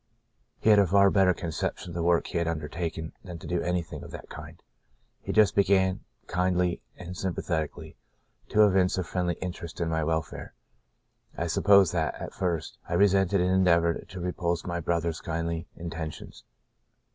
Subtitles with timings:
[0.57, 3.45] He had a far better concep tion of the work he had undertaken than to
[3.45, 4.59] do anything of that kind.
[5.21, 7.97] He just began, kindly and sympathetically,
[8.49, 10.55] to evince a friendly interest in my welfare.
[11.37, 16.45] I suppose that, at first, I resented and endeavoured to repulse my brother's kindly intentions.